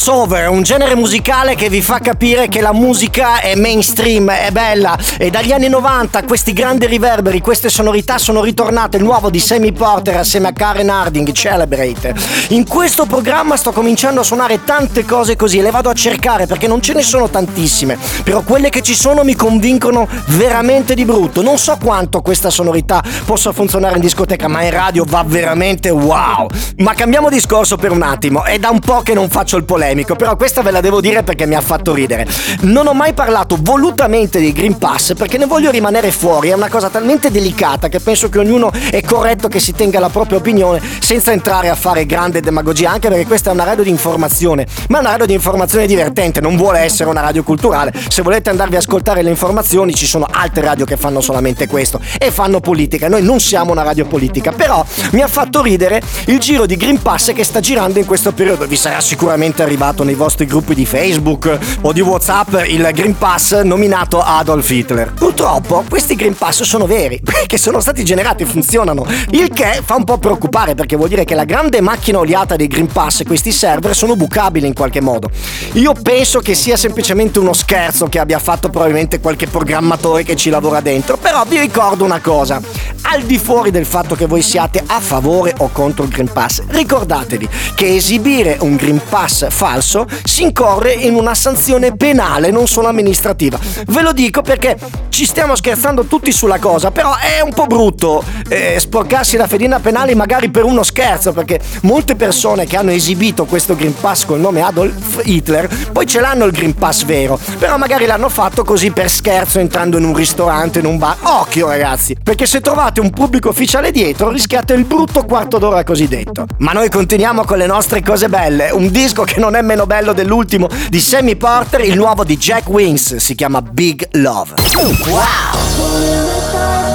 Crossover, 0.00 0.48
un 0.48 0.62
genere 0.62 0.96
musicale 0.96 1.54
che 1.54 1.68
vi 1.68 1.82
fa 1.82 1.98
capire 1.98 2.48
che 2.48 2.62
la 2.62 2.72
musica 2.72 3.40
è 3.40 3.54
mainstream, 3.54 4.30
è 4.30 4.50
bella 4.50 4.96
e 5.18 5.28
dagli 5.28 5.52
anni 5.52 5.68
90 5.68 6.22
questi 6.22 6.54
grandi 6.54 6.86
riverberi, 6.86 7.42
queste 7.42 7.68
sonorità 7.68 8.16
sono 8.16 8.42
ritornate, 8.42 8.96
il 8.96 9.02
nuovo 9.02 9.28
di 9.28 9.38
Sammy 9.38 9.72
Porter 9.72 10.16
assieme 10.16 10.48
a 10.48 10.52
Karen 10.52 10.88
Harding, 10.88 11.30
Celebrate. 11.32 12.14
In 12.48 12.66
questo 12.66 13.04
programma 13.04 13.58
sto 13.58 13.72
cominciando 13.72 14.20
a 14.20 14.22
suonare 14.24 14.64
tante 14.64 15.04
cose 15.04 15.36
così 15.36 15.58
e 15.58 15.62
le 15.62 15.70
vado 15.70 15.90
a 15.90 15.94
cercare 15.94 16.46
perché 16.46 16.66
non 16.66 16.80
ce 16.80 16.94
ne 16.94 17.02
sono 17.02 17.28
tantissime, 17.28 17.98
però 18.24 18.40
quelle 18.40 18.70
che 18.70 18.80
ci 18.80 18.94
sono 18.94 19.22
mi 19.22 19.34
convincono 19.34 20.08
veramente 20.28 20.94
di 20.94 21.04
brutto. 21.04 21.42
Non 21.42 21.58
so 21.58 21.76
quanto 21.78 22.22
questa 22.22 22.48
sonorità 22.48 23.04
possa 23.26 23.52
funzionare 23.52 23.96
in 23.96 24.00
discoteca, 24.00 24.48
ma 24.48 24.62
in 24.62 24.70
radio 24.70 25.04
va 25.06 25.22
veramente 25.26 25.90
wow. 25.90 26.48
Ma 26.78 26.94
cambiamo 26.94 27.28
discorso 27.28 27.76
per 27.76 27.90
un 27.90 28.00
attimo, 28.00 28.44
è 28.44 28.58
da 28.58 28.70
un 28.70 28.78
po' 28.78 29.02
che 29.02 29.12
non 29.12 29.28
faccio 29.28 29.58
il 29.58 29.64
polemico, 29.64 29.88
però 30.16 30.36
questa 30.36 30.62
ve 30.62 30.70
la 30.70 30.80
devo 30.80 31.00
dire 31.00 31.22
perché 31.22 31.46
mi 31.46 31.54
ha 31.54 31.60
fatto 31.60 31.92
ridere. 31.92 32.26
Non 32.60 32.86
ho 32.86 32.92
mai 32.92 33.12
parlato 33.12 33.58
volutamente 33.60 34.38
di 34.38 34.52
Green 34.52 34.78
Pass 34.78 35.14
perché 35.14 35.36
ne 35.36 35.46
voglio 35.46 35.70
rimanere 35.70 36.12
fuori, 36.12 36.48
è 36.50 36.54
una 36.54 36.68
cosa 36.68 36.88
talmente 36.88 37.30
delicata 37.30 37.88
che 37.88 38.00
penso 38.00 38.28
che 38.28 38.38
ognuno 38.38 38.70
è 38.90 39.02
corretto 39.02 39.48
che 39.48 39.58
si 39.58 39.72
tenga 39.72 39.98
la 39.98 40.08
propria 40.08 40.38
opinione 40.38 40.80
senza 41.00 41.32
entrare 41.32 41.68
a 41.68 41.74
fare 41.74 42.06
grande 42.06 42.40
demagogia, 42.40 42.90
anche 42.90 43.08
perché 43.08 43.26
questa 43.26 43.50
è 43.50 43.52
una 43.52 43.64
radio 43.64 43.82
di 43.82 43.90
informazione, 43.90 44.66
ma 44.88 44.98
è 44.98 45.00
una 45.00 45.10
radio 45.10 45.26
di 45.26 45.34
informazione 45.34 45.86
divertente, 45.86 46.40
non 46.40 46.56
vuole 46.56 46.78
essere 46.78 47.10
una 47.10 47.20
radio 47.20 47.42
culturale. 47.42 47.92
Se 48.08 48.22
volete 48.22 48.50
andarvi 48.50 48.76
a 48.76 48.78
ascoltare 48.78 49.22
le 49.22 49.30
informazioni 49.30 49.92
ci 49.94 50.06
sono 50.06 50.26
altre 50.30 50.62
radio 50.62 50.84
che 50.84 50.96
fanno 50.96 51.20
solamente 51.20 51.66
questo 51.66 52.00
e 52.18 52.30
fanno 52.30 52.60
politica, 52.60 53.08
noi 53.08 53.22
non 53.22 53.40
siamo 53.40 53.72
una 53.72 53.82
radio 53.82 54.06
politica, 54.06 54.52
però 54.52 54.84
mi 55.12 55.20
ha 55.20 55.28
fatto 55.28 55.62
ridere 55.62 56.00
il 56.26 56.38
giro 56.38 56.66
di 56.66 56.76
Green 56.76 57.02
Pass 57.02 57.32
che 57.32 57.44
sta 57.44 57.60
girando 57.60 57.98
in 57.98 58.06
questo 58.06 58.32
periodo, 58.32 58.66
vi 58.66 58.76
sarà 58.76 59.00
sicuramente 59.00 59.62
arrivato 59.62 59.78
nei 59.80 60.14
vostri 60.14 60.44
gruppi 60.44 60.74
di 60.74 60.84
Facebook 60.84 61.58
o 61.80 61.92
di 61.94 62.02
WhatsApp 62.02 62.66
il 62.66 62.86
Green 62.92 63.16
Pass 63.16 63.62
nominato 63.62 64.20
Adolf 64.20 64.68
Hitler. 64.68 65.10
Purtroppo 65.14 65.84
questi 65.88 66.16
Green 66.16 66.36
Pass 66.36 66.64
sono 66.64 66.84
veri, 66.84 67.18
che 67.46 67.56
sono 67.56 67.80
stati 67.80 68.04
generati 68.04 68.42
e 68.42 68.46
funzionano, 68.46 69.06
il 69.30 69.48
che 69.48 69.80
fa 69.82 69.94
un 69.94 70.04
po' 70.04 70.18
preoccupare 70.18 70.74
perché 70.74 70.96
vuol 70.96 71.08
dire 71.08 71.24
che 71.24 71.34
la 71.34 71.44
grande 71.44 71.80
macchina 71.80 72.18
oliata 72.18 72.56
dei 72.56 72.66
Green 72.66 72.88
Pass 72.88 73.20
e 73.20 73.24
questi 73.24 73.52
server 73.52 73.96
sono 73.96 74.16
bucabili 74.16 74.66
in 74.66 74.74
qualche 74.74 75.00
modo. 75.00 75.30
Io 75.72 75.94
penso 75.94 76.40
che 76.40 76.54
sia 76.54 76.76
semplicemente 76.76 77.38
uno 77.38 77.54
scherzo 77.54 78.06
che 78.06 78.18
abbia 78.18 78.38
fatto 78.38 78.68
probabilmente 78.68 79.18
qualche 79.18 79.46
programmatore 79.46 80.24
che 80.24 80.36
ci 80.36 80.50
lavora 80.50 80.82
dentro, 80.82 81.16
però 81.16 81.42
vi 81.48 81.58
ricordo 81.58 82.04
una 82.04 82.20
cosa, 82.20 82.60
al 83.02 83.22
di 83.22 83.38
fuori 83.38 83.70
del 83.70 83.86
fatto 83.86 84.14
che 84.14 84.26
voi 84.26 84.42
siate 84.42 84.82
a 84.86 85.00
favore 85.00 85.54
o 85.56 85.70
contro 85.72 86.04
il 86.04 86.10
Green 86.10 86.30
Pass, 86.30 86.62
ricordatevi 86.66 87.48
che 87.74 87.94
esibire 87.94 88.58
un 88.60 88.76
Green 88.76 89.00
Pass 89.08 89.46
falso 89.70 90.06
si 90.24 90.42
incorre 90.42 90.92
in 90.92 91.14
una 91.14 91.34
sanzione 91.34 91.94
penale, 91.94 92.50
non 92.50 92.66
solo 92.66 92.88
amministrativa. 92.88 93.58
Ve 93.86 94.02
lo 94.02 94.12
dico 94.12 94.42
perché 94.42 94.76
ci 95.10 95.24
stiamo 95.24 95.54
scherzando 95.54 96.04
tutti 96.04 96.32
sulla 96.32 96.58
cosa, 96.58 96.90
però 96.90 97.14
è 97.16 97.40
un 97.40 97.52
po' 97.52 97.66
brutto 97.66 98.24
eh, 98.48 98.76
sporcarsi 98.78 99.36
la 99.36 99.46
fedina 99.46 99.78
penale 99.78 100.14
magari 100.14 100.50
per 100.50 100.64
uno 100.64 100.82
scherzo, 100.82 101.32
perché 101.32 101.60
molte 101.82 102.16
persone 102.16 102.66
che 102.66 102.76
hanno 102.76 102.90
esibito 102.90 103.44
questo 103.44 103.76
Green 103.76 103.94
Pass 103.94 104.24
col 104.24 104.40
nome 104.40 104.60
Adolf 104.60 105.20
Hitler, 105.24 105.68
poi 105.92 106.06
ce 106.06 106.20
l'hanno 106.20 106.46
il 106.46 106.52
Green 106.52 106.74
Pass 106.74 107.04
vero, 107.04 107.38
però 107.58 107.76
magari 107.76 108.06
l'hanno 108.06 108.28
fatto 108.28 108.64
così 108.64 108.90
per 108.90 109.08
scherzo 109.08 109.60
entrando 109.60 109.98
in 109.98 110.04
un 110.04 110.14
ristorante, 110.14 110.80
in 110.80 110.86
un 110.86 110.98
bar. 110.98 111.16
Occhio 111.22 111.68
ragazzi, 111.68 112.16
perché 112.20 112.46
se 112.46 112.60
trovate 112.60 113.00
un 113.00 113.10
pubblico 113.10 113.50
ufficiale 113.50 113.92
dietro 113.92 114.30
rischiate 114.30 114.72
il 114.72 114.84
brutto 114.84 115.24
quarto 115.24 115.58
d'ora 115.58 115.84
cosiddetto. 115.84 116.46
Ma 116.58 116.72
noi 116.72 116.88
continuiamo 116.88 117.44
con 117.44 117.58
le 117.58 117.66
nostre 117.66 118.02
cose 118.02 118.28
belle, 118.28 118.70
un 118.70 118.90
disco 118.90 119.22
che 119.24 119.38
non 119.38 119.54
è 119.54 119.59
meno 119.62 119.86
bello 119.86 120.12
dell'ultimo 120.12 120.68
di 120.88 121.00
Sammy 121.00 121.36
Porter, 121.36 121.80
il 121.82 121.96
nuovo 121.96 122.24
di 122.24 122.36
Jack 122.36 122.68
Wings, 122.68 123.16
si 123.16 123.34
chiama 123.34 123.62
Big 123.62 124.06
Love. 124.12 124.54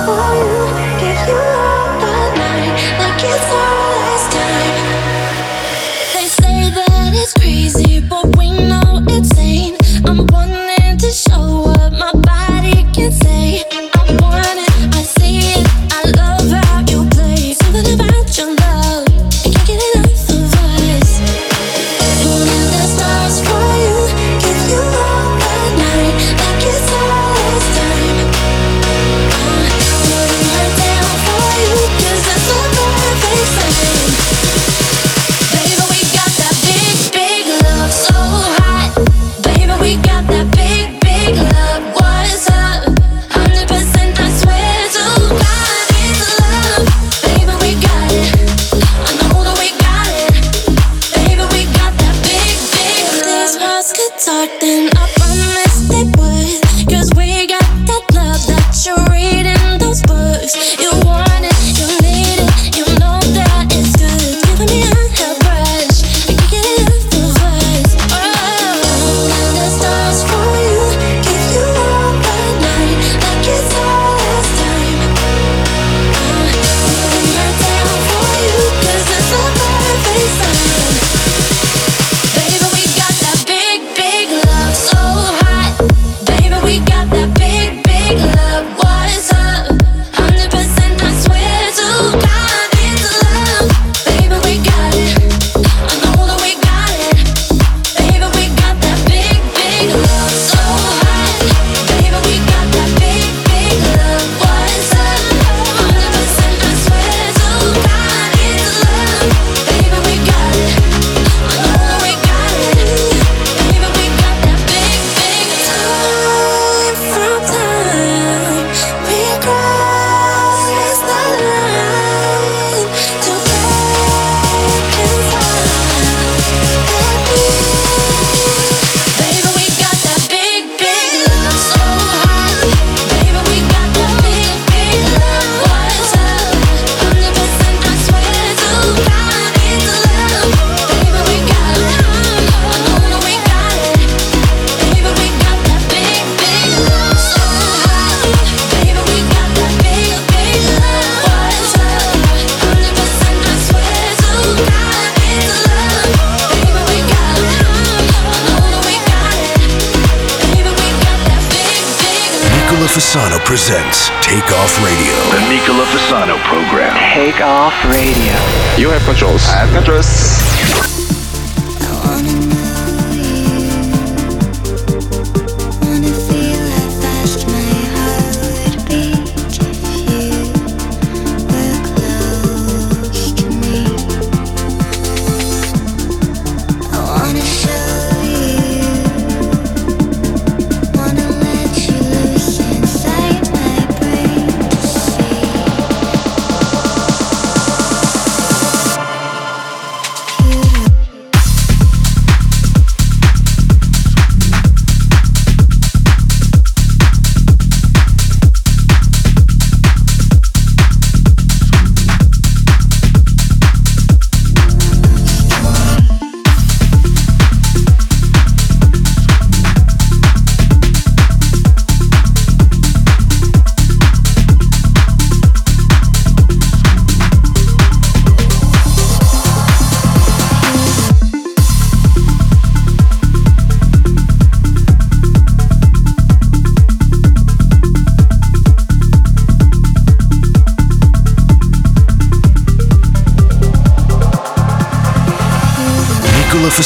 They 0.06 0.65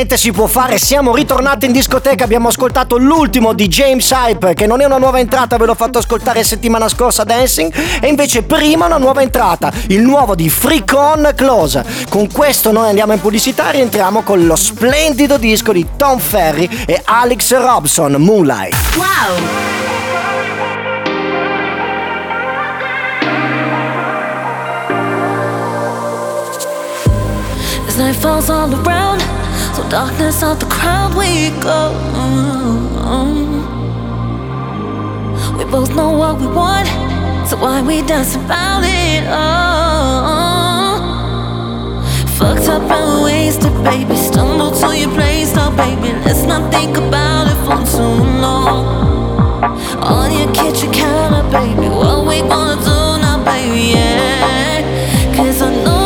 Finalmente 0.00 0.16
si 0.16 0.32
può 0.32 0.46
fare, 0.46 0.78
siamo 0.78 1.14
ritornati 1.14 1.66
in 1.66 1.72
discoteca, 1.72 2.24
abbiamo 2.24 2.48
ascoltato 2.48 2.96
l'ultimo 2.96 3.52
di 3.52 3.68
James 3.68 4.10
Hype, 4.10 4.54
che 4.54 4.66
non 4.66 4.80
è 4.80 4.86
una 4.86 4.96
nuova 4.96 5.18
entrata, 5.18 5.58
ve 5.58 5.66
l'ho 5.66 5.74
fatto 5.74 5.98
ascoltare 5.98 6.42
settimana 6.42 6.88
scorsa 6.88 7.24
Dancing, 7.24 7.72
e 8.00 8.08
invece 8.08 8.42
prima 8.42 8.86
una 8.86 8.96
nuova 8.96 9.20
entrata, 9.20 9.70
il 9.88 10.00
nuovo 10.00 10.34
di 10.34 10.48
Freak 10.48 10.92
On 10.94 11.32
Close. 11.34 11.84
Con 12.08 12.30
questo 12.32 12.72
noi 12.72 12.88
andiamo 12.88 13.12
in 13.12 13.20
pubblicità 13.20 13.68
e 13.68 13.72
rientriamo 13.72 14.22
con 14.22 14.46
lo 14.46 14.56
splendido 14.56 15.36
disco 15.36 15.72
di 15.72 15.86
Tom 15.96 16.18
Ferry 16.18 16.68
e 16.86 17.00
Alex 17.04 17.54
Robson, 17.56 18.12
Moonlight. 18.12 18.74
Wow! 18.96 19.68
Night 28.00 28.16
falls 28.16 28.48
all 28.48 28.72
around, 28.72 29.09
darkness 29.90 30.42
of 30.44 30.60
the 30.60 30.66
crowd 30.66 31.14
we 31.16 31.50
go. 31.60 31.90
We 35.58 35.64
both 35.64 35.94
know 35.96 36.10
what 36.12 36.38
we 36.40 36.46
want, 36.46 36.86
so 37.48 37.56
why 37.56 37.82
we 37.82 38.00
dance 38.02 38.36
about 38.36 38.84
it? 38.84 39.24
Oh, 39.28 41.00
fucked 42.38 42.68
up 42.68 42.88
and 42.88 43.24
wasted, 43.24 43.74
baby. 43.82 44.14
Stumble 44.14 44.70
to 44.70 44.96
your 44.96 45.10
place 45.10 45.52
now, 45.56 45.70
baby. 45.76 46.12
Let's 46.24 46.44
not 46.44 46.70
think 46.72 46.96
about 46.96 47.48
it 47.48 47.58
for 47.66 47.82
too 47.90 48.22
long. 48.40 48.86
On 50.04 50.30
your 50.30 50.52
kitchen 50.54 50.92
counter, 50.92 51.42
baby. 51.50 51.88
What 51.88 52.26
we 52.28 52.42
gonna 52.42 52.76
do 52.76 53.18
now, 53.20 53.42
baby? 53.44 53.94
Yeah. 53.94 55.34
Cause 55.34 55.60
I 55.62 55.64
know 55.84 55.99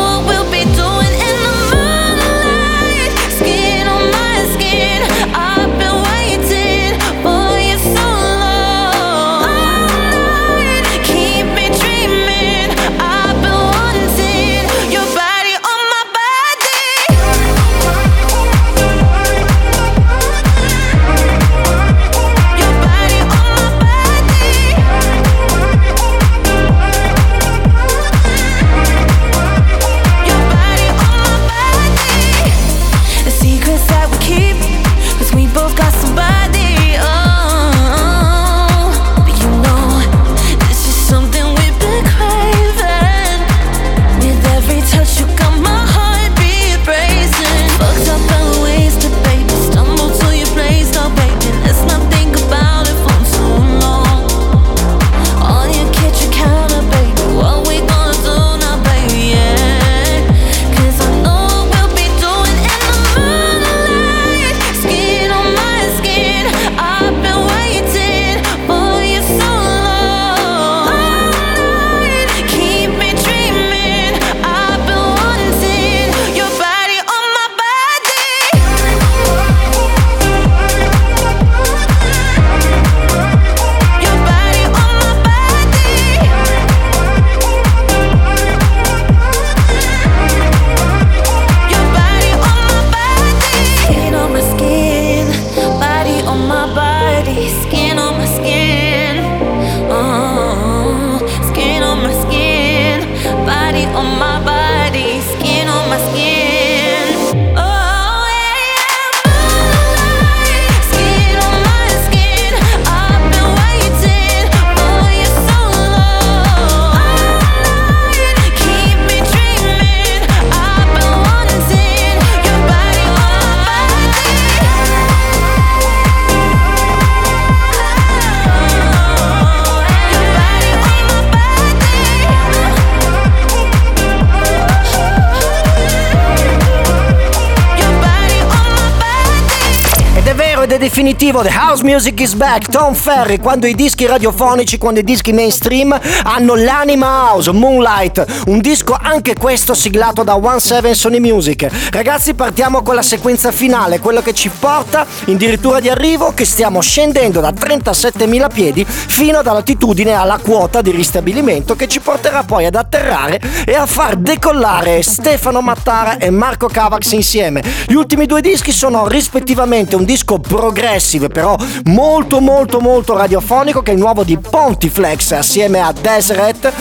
Ed 140.75 140.81
definitivo, 140.81 141.41
The 141.41 141.53
House 141.57 141.85
Music 141.85 142.19
is 142.19 142.33
back, 142.33 142.69
Tom 142.69 142.93
Ferry, 142.93 143.39
quando 143.39 143.65
i 143.65 143.73
dischi 143.75 144.05
radiofonici, 144.05 144.77
quando 144.77 144.99
i 144.99 145.05
dischi 145.05 145.31
mainstream 145.31 145.97
hanno 146.23 146.55
l'anima 146.55 147.29
house, 147.29 147.49
Moonlight, 147.53 148.43
un 148.47 148.59
disco 148.59 148.97
anche 149.01 149.35
questo 149.35 149.73
siglato 149.73 150.23
da 150.23 150.35
One 150.35 150.59
Seven 150.59 150.93
Sony 150.93 151.19
Music. 151.19 151.69
Ragazzi 151.91 152.33
partiamo 152.33 152.81
con 152.81 152.93
la 152.93 153.01
sequenza 153.01 153.53
finale, 153.53 153.99
quello 153.99 154.21
che 154.21 154.33
ci 154.33 154.49
porta 154.49 155.05
in 155.27 155.37
dirittura 155.37 155.79
di 155.79 155.87
arrivo, 155.87 156.33
che 156.33 156.43
stiamo 156.43 156.81
scendendo 156.81 157.39
da 157.39 157.51
37.000 157.51 158.53
piedi 158.53 158.85
fino 158.85 159.37
ad 159.37 159.47
altitudine 159.47 160.11
alla 160.11 160.39
quota 160.41 160.81
di 160.81 160.91
ristabilimento 160.91 161.77
che 161.77 161.87
ci 161.87 162.01
porterà 162.01 162.43
poi 162.43 162.65
ad 162.65 162.75
atterrare 162.75 163.39
e 163.65 163.75
a 163.75 163.85
far 163.85 164.17
decollare 164.17 165.01
Stefano 165.03 165.61
Mattara 165.61 166.17
e 166.17 166.29
Marco 166.31 166.67
Cavax 166.67 167.11
insieme. 167.13 167.63
Gli 167.87 167.93
ultimi 167.93 168.25
due 168.25 168.41
dischi 168.41 168.73
sono 168.73 169.07
rispettivamente 169.07 169.95
un 169.95 170.03
disco 170.03 170.37
progressive 170.65 171.27
però 171.27 171.55
molto 171.85 172.39
molto 172.39 172.79
molto 172.79 173.15
radiofonico 173.15 173.83
che 173.83 173.91
è 173.91 173.93
il 173.93 173.99
nuovo 173.99 174.23
di 174.23 174.37
Pontiflex 174.37 175.31
assieme 175.31 175.79
a 175.79 175.91
Deseret. 175.91 176.73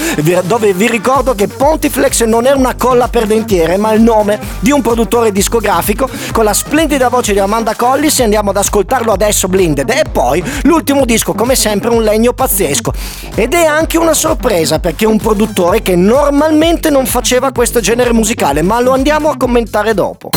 Dove 0.45 0.72
vi 0.72 0.89
ricordo 0.89 1.35
che 1.35 1.49
Pontiflex 1.49 2.24
non 2.24 2.47
è 2.47 2.53
una 2.53 2.74
colla 2.76 3.09
per 3.09 3.26
dentiere 3.26 3.76
ma 3.76 3.93
il 3.93 4.01
nome 4.01 4.41
di 4.61 4.70
un 4.70 4.80
produttore 4.80 5.32
discografico. 5.32 6.09
Con 6.32 6.45
la 6.45 6.55
splendida 6.55 7.09
voce 7.09 7.32
di 7.35 7.39
Amanda 7.41 7.74
Collis 7.74 8.20
e 8.20 8.22
andiamo 8.22 8.51
ad 8.51 8.57
ascoltarlo 8.57 9.12
adesso 9.12 9.49
Blinded. 9.49 9.91
E 9.91 10.05
poi 10.11 10.43
l'ultimo 10.62 11.05
disco 11.05 11.35
come 11.35 11.55
sempre 11.55 11.91
un 11.91 12.03
legno 12.03 12.32
pazzesco. 12.32 12.93
Ed 13.35 13.53
è 13.53 13.66
anche 13.66 13.99
una 13.99 14.14
sorpresa 14.14 14.78
perché 14.78 15.05
è 15.05 15.09
un 15.09 15.18
produttore 15.18 15.82
che 15.82 15.95
normalmente 15.95 16.89
non 16.89 17.05
faceva 17.05 17.53
questo 17.53 17.80
genere 17.80 18.14
musicale 18.14 18.62
ma 18.62 18.80
lo 18.80 18.93
andiamo 18.93 19.28
a 19.28 19.37
commentare 19.37 19.93
dopo. 19.93 20.30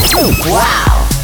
Wow! 0.47 1.16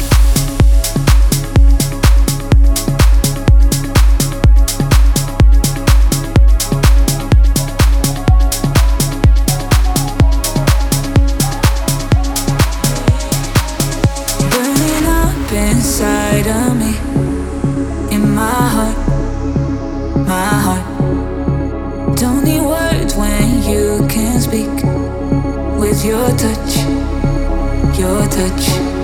Touch, 26.32 26.76
your 27.98 28.26
touch. 28.28 29.03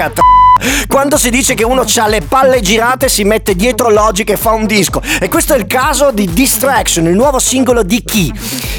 Cata 0.00 0.29
quando 0.86 1.16
si 1.16 1.30
dice 1.30 1.54
che 1.54 1.64
uno 1.64 1.84
ha 1.96 2.06
le 2.06 2.20
palle 2.20 2.60
girate 2.60 3.08
si 3.08 3.24
mette 3.24 3.54
dietro 3.54 3.90
Logic 3.90 4.30
e 4.30 4.36
fa 4.36 4.52
un 4.52 4.66
disco. 4.66 5.00
E 5.20 5.28
questo 5.28 5.54
è 5.54 5.58
il 5.58 5.66
caso 5.66 6.10
di 6.10 6.30
Distraction 6.32 7.06
il 7.06 7.14
nuovo 7.14 7.38
singolo 7.38 7.82
di 7.82 8.02
chi? 8.02 8.32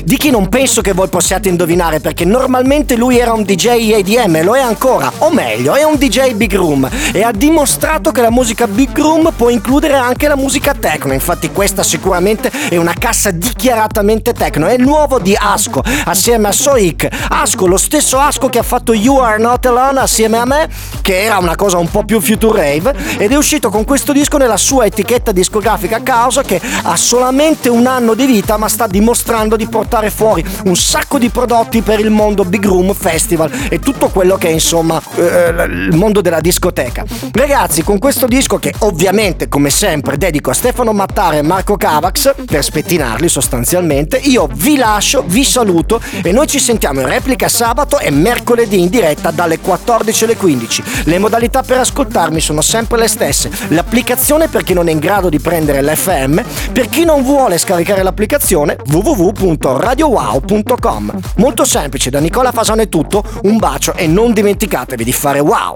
Di 0.03 0.17
chi 0.17 0.31
non 0.31 0.49
penso 0.49 0.81
che 0.81 0.93
voi 0.93 1.07
possiate 1.09 1.49
indovinare 1.49 1.99
perché 1.99 2.25
normalmente 2.25 2.95
lui 2.95 3.19
era 3.19 3.33
un 3.33 3.43
DJ 3.43 3.93
EDM 3.93 4.43
lo 4.43 4.55
è 4.55 4.59
ancora. 4.59 5.11
O 5.19 5.31
meglio 5.31 5.75
è 5.75 5.83
un 5.83 5.95
DJ 5.95 6.33
Big 6.33 6.53
Room. 6.55 6.89
E 7.13 7.23
ha 7.23 7.31
dimostrato 7.31 8.11
che 8.11 8.21
la 8.21 8.31
musica 8.31 8.67
Big 8.67 8.97
Room 8.97 9.31
può 9.35 9.49
includere 9.49 9.95
anche 9.95 10.27
la 10.27 10.35
musica 10.35 10.73
techno. 10.73 11.13
Infatti 11.13 11.51
questa 11.51 11.83
sicuramente 11.83 12.51
è 12.69 12.77
una 12.77 12.93
cassa 12.97 13.31
dichiaratamente 13.31 14.33
techno. 14.33 14.67
È 14.67 14.73
il 14.73 14.81
nuovo 14.81 15.19
di 15.19 15.35
Asco 15.39 15.83
assieme 16.05 16.47
a 16.47 16.51
Soik. 16.51 17.07
Asco 17.29 17.67
lo 17.67 17.77
stesso 17.77 18.17
Asco 18.19 18.49
che 18.49 18.59
ha 18.59 18.63
fatto 18.63 18.93
You 18.93 19.17
Are 19.17 19.37
Not 19.37 19.65
Alone 19.65 19.99
assieme 19.99 20.37
a 20.37 20.45
me 20.45 20.69
che 21.01 21.23
era 21.23 21.37
una 21.37 21.55
cosa 21.55 21.70
un 21.77 21.89
po' 21.89 22.03
più 22.03 22.19
future 22.19 22.61
rave 22.61 22.95
ed 23.17 23.31
è 23.31 23.35
uscito 23.35 23.69
con 23.69 23.83
questo 23.85 24.11
disco 24.11 24.37
nella 24.37 24.57
sua 24.57 24.85
etichetta 24.85 25.31
discografica 25.31 26.01
Causa 26.01 26.43
che 26.43 26.59
ha 26.83 26.95
solamente 26.95 27.69
un 27.69 27.87
anno 27.87 28.13
di 28.13 28.25
vita 28.25 28.57
ma 28.57 28.67
sta 28.67 28.87
dimostrando 28.87 29.55
di 29.55 29.67
portare 29.67 30.09
fuori 30.09 30.43
un 30.65 30.75
sacco 30.75 31.17
di 31.17 31.29
prodotti 31.29 31.81
per 31.81 31.99
il 31.99 32.09
mondo 32.09 32.43
Big 32.43 32.65
Room 32.65 32.93
Festival 32.93 33.51
e 33.69 33.79
tutto 33.79 34.09
quello 34.09 34.37
che 34.37 34.47
è 34.47 34.51
insomma 34.51 35.01
eh, 35.15 35.49
il 35.67 35.95
mondo 35.95 36.21
della 36.21 36.39
discoteca. 36.39 37.05
Ragazzi 37.31 37.83
con 37.83 37.99
questo 37.99 38.27
disco 38.27 38.57
che 38.57 38.73
ovviamente 38.79 39.47
come 39.47 39.69
sempre 39.69 40.17
dedico 40.17 40.49
a 40.49 40.53
Stefano 40.53 40.93
Mattare 40.93 41.37
e 41.37 41.41
Marco 41.41 41.77
Cavax 41.77 42.35
per 42.45 42.63
spettinarli 42.63 43.27
sostanzialmente 43.27 44.17
io 44.17 44.47
vi 44.53 44.77
lascio, 44.77 45.23
vi 45.25 45.43
saluto 45.43 46.01
e 46.23 46.31
noi 46.31 46.47
ci 46.47 46.59
sentiamo 46.59 47.01
in 47.01 47.07
replica 47.07 47.47
sabato 47.47 47.99
e 47.99 48.11
mercoledì 48.11 48.79
in 48.79 48.89
diretta 48.89 49.31
dalle 49.31 49.59
14 49.59 50.23
alle 50.23 50.35
15. 50.35 50.83
Le 51.05 51.19
modalità 51.61 51.61
per 51.61 51.77
ascoltarmi 51.77 52.41
sono 52.41 52.61
sempre 52.61 52.97
le 52.97 53.07
stesse. 53.07 53.51
L'applicazione 53.69 54.47
per 54.47 54.63
chi 54.63 54.73
non 54.73 54.89
è 54.89 54.91
in 54.91 54.99
grado 54.99 55.29
di 55.29 55.39
prendere 55.39 55.81
l'FM, 55.81 56.41
per 56.71 56.89
chi 56.89 57.05
non 57.05 57.23
vuole 57.23 57.57
scaricare 57.57 58.03
l'applicazione 58.03 58.75
www.radiowow.com. 58.85 61.19
Molto 61.37 61.63
semplice, 61.63 62.09
da 62.09 62.19
Nicola 62.19 62.51
Fasano 62.51 62.81
è 62.81 62.89
tutto, 62.89 63.23
un 63.43 63.55
bacio 63.57 63.93
e 63.93 64.07
non 64.07 64.33
dimenticatevi 64.33 65.03
di 65.03 65.13
fare 65.13 65.39
wow! 65.39 65.69